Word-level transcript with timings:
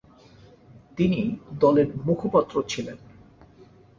তিনি 0.97 1.19
দলের 1.59 1.87
মুখপাত্র 2.05 2.55
ছিলেন। 2.67 2.97